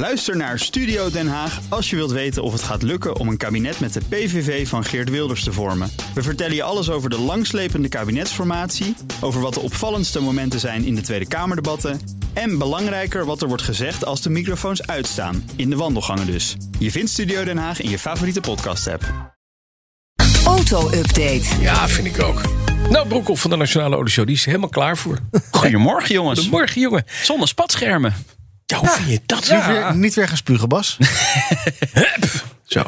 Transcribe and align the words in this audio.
Luister 0.00 0.36
naar 0.36 0.58
Studio 0.58 1.10
Den 1.10 1.28
Haag 1.28 1.60
als 1.68 1.90
je 1.90 1.96
wilt 1.96 2.10
weten 2.10 2.42
of 2.42 2.52
het 2.52 2.62
gaat 2.62 2.82
lukken 2.82 3.16
om 3.16 3.28
een 3.28 3.36
kabinet 3.36 3.80
met 3.80 3.92
de 3.92 4.00
PVV 4.08 4.68
van 4.68 4.84
Geert 4.84 5.10
Wilders 5.10 5.44
te 5.44 5.52
vormen. 5.52 5.90
We 6.14 6.22
vertellen 6.22 6.54
je 6.54 6.62
alles 6.62 6.90
over 6.90 7.10
de 7.10 7.18
langslepende 7.18 7.88
kabinetsformatie, 7.88 8.96
over 9.20 9.40
wat 9.40 9.54
de 9.54 9.60
opvallendste 9.60 10.20
momenten 10.20 10.60
zijn 10.60 10.84
in 10.84 10.94
de 10.94 11.00
Tweede 11.00 11.28
Kamerdebatten 11.28 12.00
en 12.32 12.58
belangrijker 12.58 13.24
wat 13.24 13.42
er 13.42 13.48
wordt 13.48 13.62
gezegd 13.62 14.04
als 14.04 14.22
de 14.22 14.30
microfoons 14.30 14.86
uitstaan, 14.86 15.50
in 15.56 15.70
de 15.70 15.76
wandelgangen 15.76 16.26
dus. 16.26 16.56
Je 16.78 16.90
vindt 16.90 17.10
Studio 17.10 17.44
Den 17.44 17.58
Haag 17.58 17.80
in 17.80 17.90
je 17.90 17.98
favoriete 17.98 18.40
podcast-app. 18.40 19.34
Auto-update. 20.44 21.60
Ja, 21.60 21.88
vind 21.88 22.06
ik 22.06 22.22
ook. 22.22 22.40
Nou, 22.90 23.08
Broekhoff 23.08 23.40
van 23.40 23.50
de 23.50 23.56
Nationale 23.56 23.94
Autoshow, 23.94 24.26
die 24.26 24.34
is 24.34 24.44
helemaal 24.44 24.68
klaar 24.68 24.96
voor. 24.96 25.18
Goedemorgen, 25.50 26.14
jongens. 26.14 26.38
Goedemorgen, 26.38 26.80
jongen. 26.80 27.04
Zonder 27.22 27.48
spatschermen. 27.48 28.14
Ja, 28.70 28.78
hoe 28.78 28.88
vind 28.88 29.08
je 29.08 29.20
dat? 29.26 29.50
Niet, 29.50 29.66
weer, 29.66 29.96
niet 29.96 30.14
weer 30.14 30.28
gaan 30.28 30.36
spugen, 30.36 30.68
Bas. 30.68 30.96
Zo. 32.64 32.82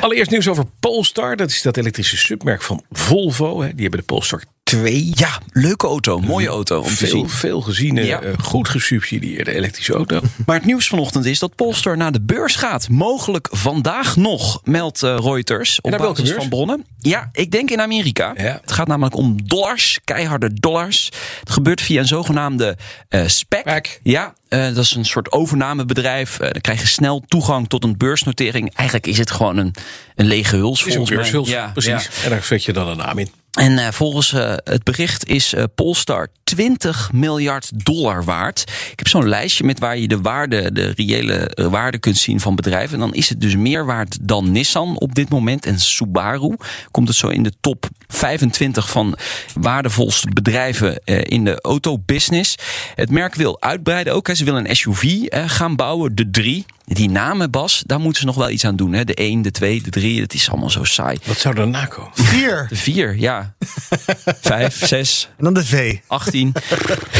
Allereerst 0.00 0.30
nieuws 0.30 0.48
over 0.48 0.64
Polestar. 0.80 1.36
Dat 1.36 1.50
is 1.50 1.62
dat 1.62 1.76
elektrische 1.76 2.16
submerk 2.16 2.62
van 2.62 2.84
Volvo. 2.90 3.60
Hè. 3.60 3.74
Die 3.74 3.82
hebben 3.82 4.00
de 4.00 4.06
Polestar 4.06 4.42
2. 4.78 5.10
Ja, 5.14 5.38
leuke 5.52 5.86
auto. 5.86 6.20
Mooie 6.20 6.48
auto 6.48 6.78
om 6.78 6.84
te 6.88 6.94
Veel, 6.94 7.08
zien. 7.08 7.28
veel 7.30 7.60
geziene, 7.60 8.04
Ja. 8.04 8.20
eh, 8.20 8.32
goed 8.42 8.68
gesubsidieerde 8.68 9.52
elektrische 9.54 9.92
auto. 9.92 10.20
Maar 10.46 10.56
het 10.56 10.64
nieuws 10.64 10.88
vanochtend 10.88 11.24
is 11.24 11.38
dat 11.38 11.54
Polestar 11.54 11.96
naar 11.96 12.12
de 12.12 12.20
beurs 12.22 12.56
gaat. 12.56 12.88
Mogelijk 12.88 13.48
vandaag 13.50 14.16
nog, 14.16 14.60
meldt 14.64 15.02
eh, 15.02 15.16
Reuters. 15.22 15.80
Op 15.80 15.90
basis 15.90 16.32
van 16.32 16.48
bronnen. 16.48 16.84
Ja, 16.98 17.28
ik 17.32 17.50
denk 17.50 17.70
in 17.70 17.80
Amerika. 17.80 18.32
Ja. 18.36 18.58
Het 18.60 18.72
gaat 18.72 18.86
namelijk 18.86 19.16
om 19.16 19.36
dollars, 19.48 19.98
keiharde 20.04 20.52
dollars. 20.60 21.10
Het 21.40 21.50
gebeurt 21.50 21.80
via 21.80 22.00
een 22.00 22.06
zogenaamde 22.06 22.76
eh 23.08 23.26
SPAC. 23.26 23.60
SPAC. 23.60 23.98
Ja, 24.02 24.34
dat 24.48 24.76
is 24.76 24.94
een 24.94 25.04
soort 25.04 25.32
overnamebedrijf. 25.32 26.38
Eh, 26.38 26.50
dan 26.52 26.60
krijg 26.60 26.80
je 26.80 26.86
snel 26.86 27.22
toegang 27.28 27.68
tot 27.68 27.84
een 27.84 27.96
beursnotering. 27.96 28.74
Eigenlijk 28.74 29.06
is 29.06 29.18
het 29.18 29.30
gewoon 29.30 29.56
een, 29.56 29.74
een 30.14 30.26
lege 30.26 30.56
huls. 30.56 30.84
Is 30.84 30.94
volgens 30.94 31.30
mij. 31.32 31.40
Ja, 31.44 31.70
precies. 31.72 31.90
ja. 32.16 32.24
En 32.24 32.30
daar 32.30 32.42
zet 32.42 32.64
je 32.64 32.72
dan 32.72 32.88
een 32.88 32.96
naam 32.96 33.18
in. 33.18 33.28
En 33.54 33.78
eh, 33.78 33.92
volgens 33.92 34.32
eh, 34.32 34.52
het 34.64 34.84
bericht 34.84 35.26
is 35.26 35.52
eh, 35.52 35.64
Polestar 35.74 36.28
20 36.44 37.12
miljard 37.12 37.84
dollar 37.84 38.24
waard. 38.24 38.60
Ik 38.90 38.98
heb 38.98 39.08
zo'n 39.08 39.28
lijstje 39.28 39.64
met 39.64 39.78
waar 39.78 39.98
je 39.98 40.08
de 40.08 40.20
waarde, 40.20 40.72
de 40.72 40.92
reële 40.96 41.50
waarde 41.70 41.98
kunt 41.98 42.16
zien 42.16 42.40
van 42.40 42.54
bedrijven. 42.54 42.94
En 42.94 43.00
dan 43.00 43.14
is 43.14 43.28
het 43.28 43.40
dus 43.40 43.56
meer 43.56 43.86
waard 43.86 44.18
dan 44.20 44.52
Nissan 44.52 44.98
op 44.98 45.14
dit 45.14 45.28
moment. 45.28 45.66
En 45.66 45.80
Subaru 45.80 46.56
komt 46.90 47.08
het 47.08 47.16
zo 47.16 47.28
in 47.28 47.42
de 47.42 47.52
top 47.60 47.88
25 48.08 48.90
van 48.90 49.16
waardevolste 49.54 50.28
bedrijven 50.32 51.04
in 51.04 51.44
de 51.44 51.60
autobusiness. 51.60 52.54
Het 52.94 53.10
merk 53.10 53.34
wil 53.34 53.60
uitbreiden 53.60 54.14
ook. 54.14 54.28
Ze 54.32 54.44
willen 54.44 54.68
een 54.68 54.76
SUV 54.76 55.26
gaan 55.30 55.76
bouwen, 55.76 56.14
de 56.14 56.30
3. 56.30 56.64
Die 56.86 57.10
namen, 57.10 57.50
Bas, 57.50 57.82
daar 57.86 58.00
moeten 58.00 58.20
ze 58.20 58.26
nog 58.26 58.36
wel 58.36 58.50
iets 58.50 58.64
aan 58.64 58.76
doen. 58.76 58.92
Hè. 58.92 59.04
De 59.04 59.14
1, 59.14 59.42
de 59.42 59.50
2, 59.50 59.82
de 59.82 59.90
3, 59.90 60.20
het 60.20 60.34
is 60.34 60.50
allemaal 60.50 60.70
zo 60.70 60.84
saai. 60.84 61.18
Wat 61.24 61.38
zou 61.38 61.56
er 61.60 61.68
na 61.68 61.84
komen? 61.84 62.10
Vier. 62.14 62.66
De 62.68 62.76
4, 62.76 63.16
ja. 63.18 63.54
5, 64.40 64.86
6, 64.86 65.28
En 65.38 65.44
dan 65.44 65.54
de 65.54 65.64
V. 65.64 65.96
18. 66.06 66.52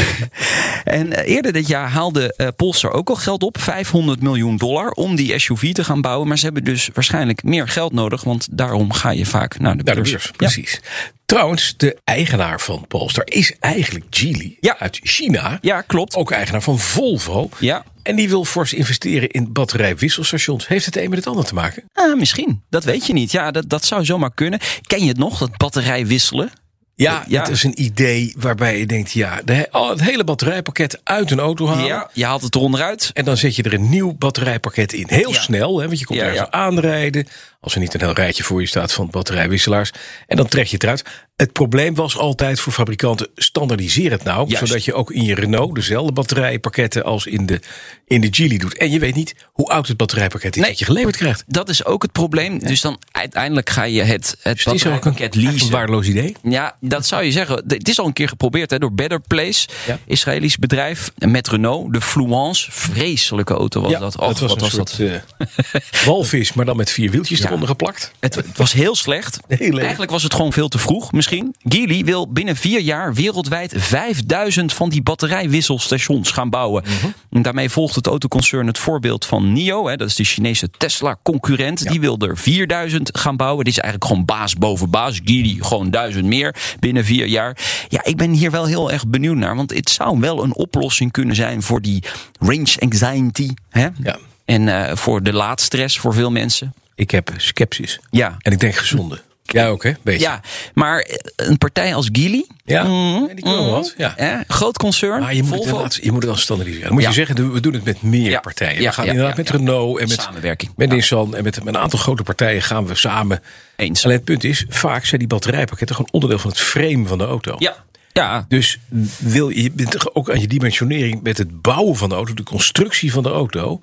en 0.83 1.13
eh, 1.13 1.33
eerder 1.35 1.53
dit 1.53 1.67
jaar 1.67 1.89
haalde 1.89 2.33
eh, 2.35 2.47
Polestar 2.55 2.91
ook 2.91 3.09
al 3.09 3.15
geld 3.15 3.43
op, 3.43 3.57
500 3.61 4.21
miljoen 4.21 4.57
dollar, 4.57 4.89
om 4.91 5.15
die 5.15 5.39
SUV 5.39 5.71
te 5.73 5.83
gaan 5.83 6.01
bouwen. 6.01 6.27
Maar 6.27 6.37
ze 6.37 6.45
hebben 6.45 6.63
dus 6.63 6.89
waarschijnlijk 6.93 7.43
meer 7.43 7.67
geld 7.67 7.93
nodig, 7.93 8.23
want 8.23 8.47
daarom 8.51 8.93
ga 8.93 9.09
je 9.09 9.25
vaak 9.25 9.59
naar 9.59 9.77
de 9.77 9.83
Naar 9.83 9.95
de 9.95 10.01
beurs. 10.01 10.31
precies. 10.35 10.79
Trouwens, 11.25 11.73
de 11.77 11.97
eigenaar 12.03 12.59
van 12.61 12.85
Polestar 12.87 13.23
is 13.27 13.55
eigenlijk 13.59 14.05
Geely 14.09 14.57
Ja. 14.59 14.75
uit 14.79 14.99
China. 15.03 15.57
Ja, 15.61 15.81
klopt. 15.81 16.15
Ook 16.15 16.31
eigenaar 16.31 16.61
van 16.61 16.79
Volvo. 16.79 17.49
Ja. 17.59 17.83
En 18.05 18.15
die 18.15 18.29
wil 18.29 18.45
fors 18.45 18.73
investeren 18.73 19.29
in 19.29 19.53
batterijwisselstations. 19.53 20.67
Heeft 20.67 20.85
het 20.85 20.97
een 20.97 21.09
met 21.09 21.17
het 21.17 21.27
ander 21.27 21.45
te 21.45 21.53
maken? 21.53 21.83
Ah, 21.93 22.17
misschien. 22.17 22.63
Dat 22.69 22.83
weet 22.83 23.05
je 23.07 23.13
niet. 23.13 23.31
Ja, 23.31 23.51
dat, 23.51 23.69
dat 23.69 23.85
zou 23.85 24.05
zomaar 24.05 24.33
kunnen. 24.33 24.59
Ken 24.81 25.01
je 25.01 25.07
het 25.07 25.17
nog, 25.17 25.37
dat 25.37 25.57
batterij 25.57 26.05
wisselen? 26.07 26.51
Ja, 26.95 27.23
Ja. 27.27 27.41
het 27.41 27.49
is 27.51 27.63
een 27.63 27.81
idee 27.81 28.33
waarbij 28.37 28.79
je 28.79 28.85
denkt, 28.85 29.11
ja, 29.11 29.41
de, 29.45 29.53
he- 29.53 29.63
oh, 29.71 29.89
het 29.89 30.01
hele 30.01 30.23
batterijpakket 30.23 30.99
uit 31.03 31.31
een 31.31 31.39
auto 31.39 31.67
halen. 31.67 31.85
Ja, 31.85 32.09
je 32.13 32.25
haalt 32.25 32.41
het 32.41 32.55
eronder 32.55 32.81
uit. 32.81 33.09
En 33.13 33.25
dan 33.25 33.37
zet 33.37 33.55
je 33.55 33.63
er 33.63 33.73
een 33.73 33.89
nieuw 33.89 34.13
batterijpakket 34.13 34.93
in. 34.93 35.05
Heel 35.07 35.31
Ja. 35.33 35.41
snel, 35.41 35.79
hè, 35.79 35.87
want 35.87 35.99
je 35.99 36.05
komt 36.05 36.19
Ja, 36.19 36.25
ergens 36.25 36.49
aanrijden. 36.49 37.27
Als 37.59 37.73
er 37.73 37.79
niet 37.79 37.93
een 37.93 37.99
heel 37.99 38.13
rijtje 38.13 38.43
voor 38.43 38.61
je 38.61 38.67
staat 38.67 38.93
van 38.93 39.09
batterijwisselaars. 39.09 39.91
En 40.27 40.37
dan 40.37 40.47
trek 40.47 40.65
je 40.65 40.73
het 40.73 40.83
eruit. 40.83 41.03
Het 41.35 41.51
probleem 41.51 41.95
was 41.95 42.17
altijd 42.17 42.59
voor 42.59 42.73
fabrikanten, 42.73 43.27
standaardiseer 43.35 44.11
het 44.11 44.23
nou. 44.23 44.47
Juist. 44.49 44.67
Zodat 44.67 44.85
je 44.85 44.93
ook 44.93 45.11
in 45.11 45.23
je 45.23 45.35
Renault 45.35 45.75
dezelfde 45.75 46.11
batterijpakketten 46.11 47.03
als 47.03 47.25
in 47.25 47.45
de, 47.45 47.59
in 48.07 48.21
de 48.21 48.27
Geely 48.31 48.57
doet. 48.57 48.77
En 48.77 48.91
je 48.91 48.99
weet 48.99 49.15
niet 49.15 49.35
hoe 49.51 49.65
oud 49.67 49.87
het 49.87 49.97
batterijpakket 49.97 50.55
is 50.55 50.61
Nee. 50.61 50.69
dat 50.69 50.79
je 50.79 50.85
geleverd 50.85 51.17
krijgt. 51.17 51.43
Dat 51.47 51.69
is 51.69 51.85
ook 51.85 52.01
het 52.01 52.11
probleem. 52.11 52.59
Dus 52.59 52.81
dan 52.81 52.99
uiteindelijk 53.11 53.69
ga 53.69 53.83
je 53.83 54.01
het, 54.01 54.37
het 54.41 54.55
Dus 54.55 54.65
het 54.65 54.73
is 54.73 54.85
ook 54.85 54.93
een, 54.93 54.99
batterijpakket 55.01 55.35
leasen. 55.35 55.71
waardeloos 55.71 56.07
idee. 56.07 56.35
Ja, 56.43 56.75
dat 56.79 57.05
zou 57.05 57.23
je 57.23 57.31
zeggen. 57.31 57.63
Het 57.67 57.87
is 57.87 57.99
al 57.99 58.05
een 58.05 58.13
keer 58.13 58.27
geprobeerd 58.27 58.69
hè, 58.71 58.77
door 58.79 58.93
Better 58.93 59.19
Place, 59.21 59.67
Ja. 59.87 59.99
Israëlisch 60.05 60.57
bedrijf, 60.57 61.11
met 61.17 61.47
Renault. 61.47 61.93
De 61.93 62.01
Fluence, 62.01 62.71
vreselijke 62.71 63.53
auto 63.53 63.81
was 63.81 63.91
dat. 63.91 64.17
Och, 64.19 64.27
dat 64.27 64.39
was 64.39 64.49
wat 64.49 64.51
een 64.51 64.77
was 64.77 64.95
soort 64.97 64.99
eh, 64.99 66.05
walvis, 66.07 66.53
maar 66.53 66.65
dan 66.65 66.77
met 66.77 66.91
vier 66.91 67.11
wieltjes 67.11 67.43
eronder 67.43 67.67
geplakt. 67.67 68.11
Het, 68.19 68.35
het 68.35 68.57
was 68.57 68.73
heel 68.73 68.95
slecht. 68.95 69.39
Heel. 69.47 69.79
Eigenlijk 69.79 70.11
was 70.11 70.23
het 70.23 70.33
gewoon 70.33 70.53
veel 70.53 70.67
te 70.67 70.77
vroeg 70.77 71.11
misschien. 71.29 71.55
Geely 71.63 72.03
wil 72.03 72.31
binnen 72.31 72.55
vier 72.55 72.81
jaar 72.81 73.13
wereldwijd 73.13 73.73
5000 73.77 74.73
van 74.73 74.89
die 74.89 75.01
batterijwisselstations 75.01 76.31
gaan 76.31 76.49
bouwen. 76.49 76.83
Mhm. 76.83 77.07
En 77.31 77.41
daarmee 77.41 77.69
volgt 77.69 77.95
het 77.95 78.07
autoconcern 78.07 78.67
het 78.67 78.77
voorbeeld 78.77 79.25
van 79.25 79.53
NIO. 79.53 79.87
Hè, 79.87 79.95
dat 79.95 80.07
is 80.07 80.15
de 80.15 80.23
Chinese 80.23 80.69
Tesla-concurrent. 80.77 81.89
Die 81.89 81.99
wil 81.99 82.17
er 82.17 82.37
4000 82.37 83.17
gaan 83.17 83.37
bouwen. 83.37 83.65
Dit 83.65 83.73
is 83.73 83.79
eigenlijk 83.79 84.11
gewoon 84.11 84.25
baas 84.25 84.53
boven 84.55 84.89
baas. 84.89 85.19
Geely 85.23 85.57
gewoon 85.59 85.89
duizend 85.89 86.25
meer 86.25 86.55
binnen 86.79 87.05
vier 87.05 87.25
jaar. 87.25 87.57
Ja, 87.87 88.03
ik 88.03 88.17
ben 88.17 88.31
hier 88.31 88.51
wel 88.51 88.65
heel 88.65 88.91
erg 88.91 89.07
benieuwd 89.07 89.37
naar. 89.37 89.55
Want 89.55 89.73
het 89.73 89.89
zou 89.89 90.19
wel 90.19 90.43
een 90.43 90.55
oplossing 90.55 91.11
kunnen 91.11 91.35
zijn 91.35 91.61
voor 91.61 91.81
die 91.81 92.03
range 92.39 92.75
anxiety. 92.79 93.49
Hè? 93.69 93.87
Ja. 94.03 94.17
En 94.45 94.67
eh, 94.67 94.95
voor 94.95 95.23
de 95.23 95.33
laadstress 95.33 95.99
voor 95.99 96.13
veel 96.13 96.31
mensen. 96.31 96.73
Ik 96.95 97.11
heb 97.11 97.33
sceptisch. 97.37 97.99
Ja, 98.09 98.35
En 98.39 98.51
ik 98.51 98.59
denk 98.59 98.75
gezonde. 98.75 99.21
Jij 99.51 99.69
ook, 99.69 99.83
hè? 99.83 99.91
Beetje. 100.01 100.19
ja, 100.19 100.41
maar 100.73 100.99
eh, 100.99 101.15
een 101.35 101.57
partij 101.57 101.95
als 101.95 102.09
Geely, 102.11 102.45
Ja, 102.65 102.83
Mhm, 102.83 103.25
die 103.35 103.43
kan 103.43 103.53
wel 103.53 103.71
wat. 103.71 103.93
Ja. 103.97 104.13
hè, 104.15 104.35
groot 104.47 104.77
concern, 104.77 105.19
Maar 105.21 105.35
je 105.35 105.43
moet, 105.43 105.53
het 105.59 105.67
Volvo, 105.69 105.87
je 106.01 106.11
moet 106.11 106.21
het 106.21 106.31
dan 106.31 106.37
standaardiseren. 106.39 106.87
Dan 106.87 106.93
moet 106.95 107.03
Ja. 107.03 107.09
je 107.09 107.15
zeggen, 107.15 107.53
we 107.53 107.59
doen 107.59 107.73
het 107.73 107.83
met 107.83 108.01
meer 108.01 108.29
Ja. 108.29 108.39
partijen. 108.39 108.81
Ja, 108.81 108.87
We 108.89 108.93
gaan 108.95 109.05
ja, 109.05 109.11
inderdaad 109.11 109.35
ja, 109.37 109.41
met 109.43 109.51
ja. 109.51 109.57
Renault 109.57 109.99
en 109.99 110.07
met, 110.07 110.21
Samenwerking. 110.21 110.71
met 110.75 110.89
Ja. 110.89 110.95
Nissan 110.95 111.35
en 111.35 111.43
met, 111.43 111.59
een 111.65 111.77
aantal 111.77 111.99
grote 111.99 112.23
partijen 112.23 112.61
gaan 112.61 112.85
we 112.87 112.95
samen. 112.95 113.41
eens. 113.75 114.03
Alleen 114.03 114.15
het 114.17 114.25
punt 114.25 114.43
is, 114.43 114.65
vaak 114.69 115.05
zijn 115.05 115.19
die 115.19 115.29
batterijpakketten 115.29 115.95
gewoon 115.95 116.11
onderdeel 116.11 116.39
van 116.39 116.49
het 116.49 116.59
frame 116.59 117.07
van 117.07 117.17
de 117.17 117.23
auto. 117.25 117.55
Ja, 117.57 117.75
ja, 118.13 118.45
Dus 118.47 118.79
wil 119.19 119.49
je, 119.49 119.63
je 119.63 119.71
bent 119.71 119.91
toch 119.91 120.13
ook 120.13 120.29
aan 120.31 120.39
je 120.41 120.47
dimensionering 120.47 121.21
met 121.21 121.37
het 121.37 121.61
bouwen 121.61 121.95
van 121.95 122.09
de 122.09 122.15
auto, 122.15 122.33
de 122.33 122.43
constructie 122.43 123.11
van 123.11 123.23
de 123.23 123.29
auto, 123.29 123.79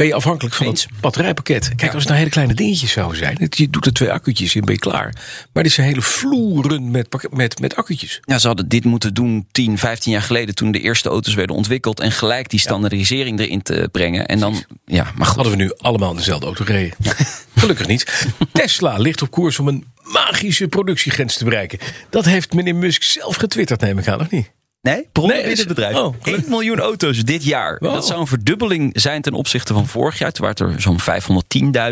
ben 0.00 0.08
je 0.08 0.14
afhankelijk 0.14 0.54
van 0.54 0.66
het 0.66 0.86
batterijpakket. 1.00 1.68
Kijk, 1.76 1.82
als 1.92 1.98
het 2.02 2.04
nou 2.06 2.18
hele 2.18 2.30
kleine 2.30 2.54
dingetjes 2.54 2.92
zouden 2.92 3.18
zijn, 3.18 3.36
het- 3.40 3.56
je 3.56 3.68
doet 3.70 3.86
er 3.86 3.92
twee 3.92 4.12
accu'tjes 4.12 4.54
in, 4.54 4.64
ben 4.64 4.74
je 4.74 4.80
klaar. 4.80 5.14
Maar 5.52 5.62
dit 5.62 5.72
zijn 5.72 5.86
hele 5.86 6.02
vloeren 6.02 6.90
met, 6.90 7.16
met, 7.30 7.60
met 7.60 7.76
accu'tjes. 7.76 8.20
ja, 8.24 8.38
ze 8.38 8.46
hadden 8.46 8.68
dit 8.68 8.84
moeten 8.84 9.14
doen 9.14 9.46
10, 9.52 9.78
15 9.78 10.12
jaar 10.12 10.22
geleden 10.22 10.54
toen 10.54 10.72
de 10.72 10.80
eerste 10.80 11.08
auto's 11.08 11.34
werden 11.34 11.56
ontwikkeld 11.56 12.00
en 12.00 12.12
gelijk 12.12 12.48
die 12.50 12.60
standaardisering 12.60 13.40
erin 13.40 13.62
te 13.62 13.88
brengen. 13.92 14.26
En 14.26 14.38
dan, 14.38 14.64
ja, 14.84 15.12
maar 15.16 15.26
goed. 15.26 15.34
Hadden 15.36 15.56
we 15.56 15.62
nu 15.62 15.72
allemaal 15.76 16.14
dezelfde 16.14 16.46
auto 16.46 16.64
gereden. 16.64 16.96
Gelukkig 17.56 17.86
niet. 17.86 18.26
Tesla 18.52 18.96
ligt 18.98 19.22
op 19.22 19.30
koers 19.30 19.58
om 19.58 19.68
een 19.68 19.84
magische 20.02 20.68
productiegrens 20.68 21.36
te 21.36 21.44
bereiken. 21.44 21.78
Dat 22.10 22.24
heeft 22.24 22.52
meneer 22.52 22.74
Musk 22.74 23.02
zelf 23.02 23.36
getwitterd, 23.36 23.80
neem 23.80 23.98
ik 23.98 24.08
aan, 24.08 24.20
of 24.20 24.30
niet? 24.30 24.50
Nee, 24.82 25.08
bronnen 25.12 25.36
Nee, 25.36 25.46
binnen 25.46 25.66
het 25.66 25.74
bedrijf. 25.74 25.96
oh, 25.96 26.14
1 26.22 26.44
miljoen 26.48 26.78
auto's 26.78 27.18
dit 27.18 27.44
jaar. 27.44 27.76
Wow. 27.80 27.92
Dat 27.94 28.06
zou 28.06 28.20
een 28.20 28.26
verdubbeling 28.26 28.90
zijn 28.94 29.22
ten 29.22 29.32
opzichte 29.32 29.72
van 29.72 29.86
vorig 29.86 30.18
jaar. 30.18 30.32
Toen 30.32 30.46
waren 30.46 30.66
het 30.66 30.74
er 30.76 30.82
zo'n 30.82 31.00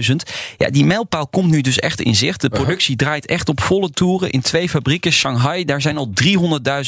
510.000. 0.08 0.16
Ja, 0.58 0.70
die 0.70 0.84
mijlpaal 0.84 1.26
komt 1.26 1.50
nu 1.50 1.60
dus 1.60 1.78
echt 1.78 2.00
in 2.00 2.14
zicht. 2.14 2.40
De 2.40 2.48
productie 2.48 2.96
draait 2.96 3.26
echt 3.26 3.48
op 3.48 3.60
volle 3.60 3.90
toeren 3.90 4.30
in 4.30 4.40
twee 4.40 4.68
fabrieken. 4.68 5.12
Shanghai, 5.12 5.64
daar 5.64 5.80
zijn 5.80 5.96
al 5.96 6.12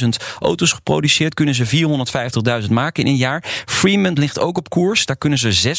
300.000 0.02 0.08
auto's 0.38 0.72
geproduceerd. 0.72 1.34
Kunnen 1.34 1.54
ze 1.54 1.66
450.000 2.62 2.70
maken 2.70 3.04
in 3.04 3.10
een 3.10 3.16
jaar. 3.16 3.62
Fremont 3.66 4.18
ligt 4.18 4.38
ook 4.38 4.58
op 4.58 4.68
koers. 4.70 5.06
Daar 5.06 5.16
kunnen 5.16 5.38
ze 5.38 5.74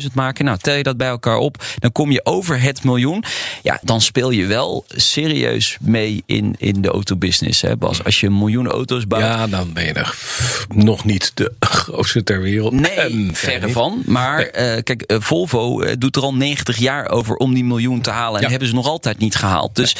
600.000 0.00 0.06
maken. 0.14 0.44
Nou, 0.44 0.58
tel 0.58 0.74
je 0.74 0.82
dat 0.82 0.96
bij 0.96 1.08
elkaar 1.08 1.38
op, 1.38 1.64
dan 1.78 1.92
kom 1.92 2.10
je 2.10 2.24
over 2.24 2.60
het 2.60 2.84
miljoen. 2.84 3.24
Ja, 3.62 3.78
dan 3.82 4.00
speel 4.00 4.30
je 4.30 4.46
wel 4.46 4.84
serieus 4.88 5.76
mee 5.80 6.22
in, 6.26 6.54
in 6.58 6.80
de 6.80 6.88
autobusiness, 6.88 7.60
hè 7.60 7.76
Bas. 7.76 8.04
Als 8.04 8.20
je 8.20 8.26
een 8.26 8.38
miljoen 8.38 8.66
auto's 8.68 9.06
bouwt. 9.06 9.22
Ja, 9.22 9.46
dan 9.64 9.72
ben 9.72 9.84
je 9.84 10.04
f- 10.04 10.66
nog 10.74 11.04
niet 11.04 11.30
de 11.34 11.52
grootste 11.60 12.22
ter 12.22 12.40
wereld. 12.40 12.72
Nee, 12.72 13.30
verre 13.32 13.68
van. 13.68 14.02
Maar 14.06 14.40
eh, 14.40 14.82
kijk, 14.82 15.02
eh, 15.02 15.16
Volvo 15.20 15.80
eh, 15.80 15.94
doet 15.98 16.16
er 16.16 16.22
al 16.22 16.34
90 16.34 16.76
jaar 16.76 17.08
over 17.10 17.36
om 17.36 17.54
die 17.54 17.64
miljoen 17.64 18.00
te 18.00 18.10
halen. 18.10 18.36
En 18.36 18.44
Ja. 18.44 18.50
hebben 18.50 18.68
ze 18.68 18.74
nog 18.74 18.86
altijd 18.86 19.18
niet 19.18 19.34
gehaald. 19.34 19.74
Dus 19.76 19.96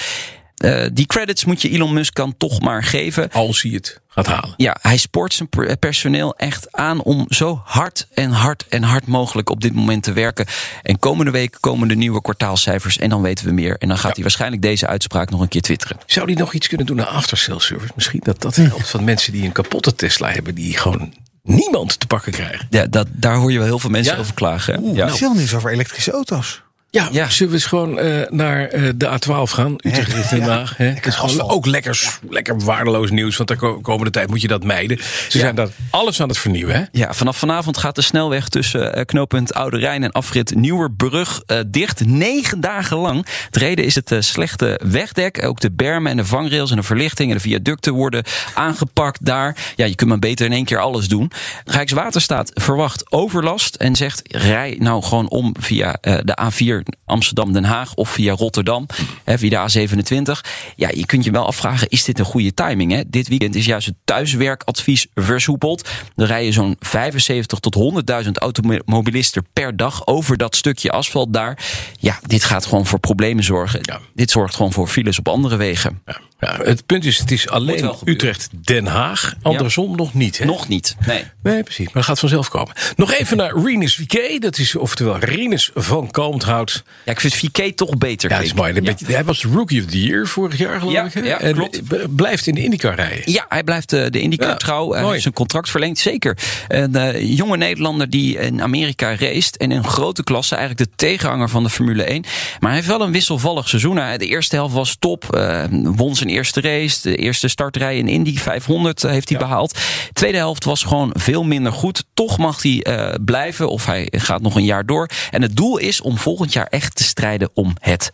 eh, 0.62 0.86
die 0.92 1.06
credits 1.06 1.44
moet 1.44 1.62
je 1.62 1.68
Elon 1.70 1.92
Musk 1.92 2.14
dan 2.14 2.34
toch 2.38 2.60
maar 2.60 2.84
geven. 2.84 3.30
Als 3.32 3.62
hij 3.62 3.70
het 3.70 4.00
gaat 4.08 4.26
halen. 4.26 4.54
Ja, 4.56 4.76
hij 4.80 4.96
spoort 4.96 5.34
zijn 5.34 5.48
per- 5.48 5.76
personeel 5.76 6.36
echt 6.36 6.72
aan 6.76 7.02
om 7.02 7.26
zo 7.28 7.62
hard 7.64 8.06
en 8.14 8.30
hard 8.30 8.64
en 8.68 8.82
hard 8.82 9.06
mogelijk 9.06 9.50
op 9.50 9.60
dit 9.60 9.74
moment 9.74 10.02
te 10.02 10.12
werken. 10.12 10.46
En 10.82 10.98
komende 10.98 11.30
week 11.30 11.56
komen 11.60 11.88
de 11.88 11.94
nieuwe 11.94 12.22
kwartaalcijfers 12.22 12.98
en 12.98 13.08
dan 13.08 13.22
weten 13.22 13.46
we 13.46 13.52
meer. 13.52 13.76
En 13.78 13.88
dan 13.88 13.98
gaat 13.98 14.12
hij 14.14 14.22
waarschijnlijk 14.22 14.62
deze 14.62 14.86
uitspraak 14.86 15.30
nog 15.30 15.40
een 15.40 15.48
keer 15.48 15.60
twitteren. 15.62 15.96
Zou 16.06 16.26
die 16.26 16.36
nog 16.38 16.52
iets 16.54 16.68
kunnen 16.68 16.86
doen 16.86 17.00
aan 17.00 17.14
after-sales 17.14 17.64
service? 17.66 17.92
Misschien 17.94 18.20
dat 18.24 18.40
dat 18.42 18.54
helpt 18.56 18.88
van 18.90 19.04
mensen 19.04 19.32
die 19.32 19.44
een 19.44 19.52
kapotte 19.52 19.94
Tesla 19.94 20.30
hebben, 20.30 20.54
die 20.54 20.76
gewoon 20.76 21.14
niemand 21.42 22.00
te 22.00 22.06
pakken 22.06 22.32
krijgen. 22.32 22.66
Ja, 22.70 22.86
dat, 22.86 23.06
daar 23.10 23.36
hoor 23.36 23.52
je 23.52 23.58
wel 23.58 23.66
heel 23.66 23.78
veel 23.78 23.90
mensen 23.90 24.14
Ja. 24.14 24.20
over 24.20 24.34
klagen. 24.34 24.74
hè? 24.74 24.80
Oeh, 24.80 24.96
ja. 24.96 25.08
Veel 25.08 25.34
nieuws 25.34 25.54
over 25.54 25.70
elektrische 25.72 26.10
auto's. 26.10 26.62
Ja, 26.94 27.08
Ja. 27.12 27.28
zullen 27.30 27.52
we 27.52 27.58
eens 27.58 27.66
gewoon 27.68 27.98
eh, 27.98 28.30
naar 28.30 28.68
eh, 28.68 28.82
de 28.96 29.06
A12 29.08 29.50
gaan? 29.50 29.74
Utrecht 29.76 30.12
richting 30.12 30.44
Den 30.44 30.52
Haag. 30.52 30.76
Het 30.76 31.06
is 31.06 31.14
gewoon 31.14 31.30
asfalt. 31.30 31.50
ook 31.50 31.66
lekker, 31.66 32.18
lekker 32.28 32.60
waardeloos 32.60 33.10
nieuws. 33.10 33.36
Want 33.36 33.48
de 33.48 33.56
ko- 33.56 33.80
komende 33.80 34.10
tijd 34.10 34.28
moet 34.28 34.40
je 34.40 34.48
dat 34.48 34.64
mijden. 34.64 34.98
Ze 35.28 35.38
zijn 35.38 35.54
daar 35.54 35.68
alles 35.90 36.20
aan 36.20 36.28
het 36.28 36.38
vernieuwen. 36.38 36.74
Hè? 36.74 36.82
Ja, 36.92 37.12
vanaf 37.12 37.36
vanavond 37.36 37.76
gaat 37.76 37.94
de 37.94 38.02
snelweg 38.02 38.48
tussen 38.48 38.94
eh, 38.94 39.04
knooppunt 39.04 39.54
Oude 39.54 39.78
Rijn 39.78 40.02
en 40.02 40.12
afrit 40.12 40.54
Nieuwerbrug 40.54 41.40
dicht. 41.66 42.06
Negen 42.06 42.60
dagen 42.60 42.96
lang. 42.96 43.26
De 43.50 43.58
reden 43.58 43.84
is 43.84 43.94
het 43.94 44.14
slechte 44.18 44.80
wegdek. 44.84 45.44
Ook 45.46 45.60
de 45.60 45.70
bermen 45.72 46.10
en 46.10 46.16
de 46.16 46.24
vangrails 46.24 46.70
en 46.70 46.76
de 46.76 46.82
verlichting 46.82 47.30
en 47.30 47.36
de 47.36 47.42
viaducten 47.42 47.92
worden 47.92 48.24
aangepakt 48.54 49.24
daar. 49.24 49.56
Ja, 49.76 49.86
je 49.86 49.94
kunt 49.94 50.08
maar 50.10 50.18
beter 50.18 50.46
in 50.46 50.52
één 50.52 50.64
keer 50.64 50.78
alles 50.80 51.08
doen. 51.08 51.30
Rijkswaterstaat 51.64 52.50
verwacht 52.54 53.12
overlast 53.12 53.74
en 53.74 53.96
zegt 53.96 54.22
rij 54.24 54.76
nou 54.78 55.02
gewoon 55.02 55.28
om 55.28 55.54
via 55.60 55.96
de 56.00 56.38
A4 56.42 56.80
Amsterdam-Den 57.04 57.64
Haag 57.64 57.94
of 57.94 58.08
via 58.08 58.34
Rotterdam, 58.34 58.86
hè, 59.24 59.38
via 59.38 59.66
de 59.66 59.86
A27. 59.86 60.50
Ja, 60.76 60.88
je 60.94 61.06
kunt 61.06 61.24
je 61.24 61.30
wel 61.30 61.46
afvragen, 61.46 61.88
is 61.88 62.04
dit 62.04 62.18
een 62.18 62.24
goede 62.24 62.54
timing? 62.54 62.92
Hè? 62.92 63.02
Dit 63.06 63.28
weekend 63.28 63.54
is 63.54 63.64
juist 63.64 63.86
het 63.86 63.96
thuiswerkadvies 64.04 65.06
versoepeld. 65.14 65.88
Er 66.16 66.26
rijden 66.26 66.52
zo'n 66.52 66.76
75 66.80 67.58
tot 67.58 67.76
100.000 68.24 68.30
automobilisten 68.32 69.46
per 69.52 69.76
dag 69.76 70.06
over 70.06 70.36
dat 70.36 70.56
stukje 70.56 70.90
asfalt 70.90 71.32
daar. 71.32 71.58
Ja, 71.98 72.18
dit 72.26 72.44
gaat 72.44 72.66
gewoon 72.66 72.86
voor 72.86 72.98
problemen 72.98 73.44
zorgen. 73.44 73.78
Ja. 73.82 74.00
Dit 74.14 74.30
zorgt 74.30 74.54
gewoon 74.54 74.72
voor 74.72 74.88
files 74.88 75.18
op 75.18 75.28
andere 75.28 75.56
wegen. 75.56 76.00
Ja. 76.06 76.20
Ja, 76.46 76.56
het 76.62 76.86
punt 76.86 77.04
is, 77.04 77.18
het 77.18 77.30
is 77.30 77.48
alleen. 77.48 77.92
Utrecht-Den 78.04 78.86
Haag. 78.86 79.34
Andersom 79.42 79.96
nog 79.96 80.14
niet. 80.14 80.38
Hè? 80.38 80.44
Nog 80.44 80.68
niet. 80.68 80.96
Nee. 81.06 81.24
Nee, 81.42 81.62
precies. 81.62 81.84
Maar 81.84 81.94
dat 81.94 82.04
gaat 82.04 82.18
vanzelf 82.18 82.48
komen. 82.48 82.74
Nog 82.96 83.12
even 83.12 83.36
naar 83.36 83.56
Rinus 83.64 83.94
VK. 83.94 84.40
Dat 84.42 84.58
is 84.58 84.76
oftewel 84.76 85.18
Rinus 85.18 85.70
van 85.74 86.10
Kalmthout. 86.10 86.82
Ja, 87.04 87.12
ik 87.12 87.20
vind 87.20 87.34
VK 87.34 87.76
toch 87.76 87.96
beter. 87.98 88.30
Ja, 88.30 88.36
dat 88.36 88.44
is 88.44 88.52
mooi. 88.54 88.72
Een 88.76 88.84
beetje- 88.84 89.06
Hij 89.12 89.24
was 89.24 89.44
Rookie 89.44 89.80
of 89.84 89.90
the 89.90 90.02
Year 90.02 90.26
vorig 90.26 90.58
jaar, 90.58 90.78
geloof 90.78 90.92
Ja, 90.94 91.04
ik. 91.14 91.24
ja, 91.24 91.40
en 91.40 91.54
klopt. 91.54 91.80
blijft 92.16 92.46
in 92.46 92.54
de 92.54 92.62
IndyCar 92.62 92.94
rijden. 92.94 93.32
Ja, 93.32 93.46
hij 93.48 93.64
blijft 93.64 93.92
eh, 93.92 94.06
de 94.10 94.20
IndyCar 94.20 94.48
Ja, 94.48 94.56
trouw. 94.56 94.92
Hij 94.92 95.04
heeft 95.06 95.22
zijn 95.22 95.34
contract 95.34 95.70
verlengd, 95.70 95.98
zeker. 95.98 96.38
Een 96.68 96.94
eh, 96.94 97.36
jonge 97.36 97.56
Nederlander 97.56 98.10
die 98.10 98.38
in 98.38 98.62
Amerika 98.62 99.16
race. 99.16 99.50
En 99.58 99.70
in 99.70 99.76
een 99.76 99.84
grote 99.84 100.24
klasse, 100.24 100.56
eigenlijk 100.56 100.90
de 100.90 100.96
tegenhanger 100.96 101.48
van 101.48 101.62
de 101.62 101.70
Formule 101.70 102.02
1. 102.04 102.20
Maar 102.60 102.70
hij 102.70 102.74
heeft 102.74 102.86
wel 102.86 103.00
een 103.02 103.12
wisselvallig 103.12 103.68
seizoen. 103.68 103.96
Hij- 103.96 104.18
De 104.18 104.26
eerste 104.26 104.56
helft 104.56 104.74
was 104.74 104.96
top. 104.98 105.34
eh, 105.34 105.64
won 105.70 106.14
zijn 106.16 106.30
eerste 106.32 106.60
race. 106.60 107.02
De 107.02 107.16
eerste 107.16 107.48
startrij 107.48 107.98
in 107.98 108.08
Indy 108.08 108.38
500 108.38 109.02
heeft 109.02 109.28
hij 109.28 109.38
behaald. 109.38 109.78
Tweede 110.12 110.38
helft 110.38 110.64
was 110.64 110.82
gewoon 110.82 111.10
veel 111.14 111.44
minder 111.44 111.72
goed. 111.72 112.04
Toch 112.14 112.38
mag 112.38 112.62
hij 112.62 112.82
eh, 112.82 113.14
blijven 113.24 113.68
of 113.68 113.86
hij 113.86 114.08
gaat 114.10 114.42
nog 114.42 114.54
een 114.54 114.64
jaar 114.64 114.86
door. 114.86 115.08
En 115.30 115.42
het 115.42 115.56
doel 115.56 115.78
is 115.78 116.00
om 116.00 116.18
volgend 116.18 116.52
jaar 116.52 116.66
echt 116.66 116.94
te 116.94 117.04
strijden 117.04 117.50
om 117.54 117.74
het 117.80 118.12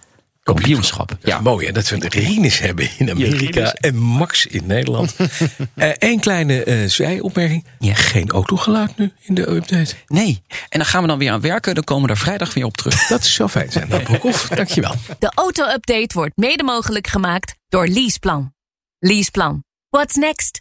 kampioenschap. 0.54 1.16
Is 1.22 1.34
mooi 1.42 1.66
hè, 1.66 1.72
dat 1.72 1.88
we 1.88 1.98
de 1.98 2.08
Rinus 2.08 2.58
hebben 2.58 2.88
in 2.98 3.10
Amerika 3.10 3.72
en 3.72 3.96
Max 3.96 4.46
in 4.46 4.66
Nederland. 4.66 5.16
Eén 5.98 6.20
kleine 6.20 6.64
eh 6.64 6.88
zijopmerking. 6.88 7.64
Ja. 7.78 7.94
Geen 7.94 8.30
autogeluid 8.30 8.98
nu 8.98 9.12
in 9.20 9.34
de 9.34 9.50
update. 9.50 9.94
Nee, 10.06 10.42
en 10.68 10.78
dan 10.78 10.86
gaan 10.86 11.02
we 11.02 11.08
dan 11.08 11.18
weer 11.18 11.30
aan 11.30 11.40
werken. 11.40 11.74
Dan 11.74 11.84
komen 11.84 12.02
we 12.02 12.08
daar 12.08 12.22
vrijdag 12.22 12.54
weer 12.54 12.64
op 12.64 12.76
terug. 12.76 13.06
Dat 13.08 13.24
zou 13.24 13.48
fijn 13.48 13.72
zijn. 13.72 13.88
Nou, 13.88 14.02
Broekhoff, 14.02 14.48
dankjewel. 14.62 14.94
De 15.18 15.32
auto-update 15.34 16.14
wordt 16.14 16.36
mede 16.36 16.62
mogelijk 16.62 17.06
gemaakt 17.06 17.54
door 17.68 17.86
Leaseplan. 17.86 18.54
Leaseplan. 18.98 19.64
What's 19.88 20.14
next? 20.14 20.60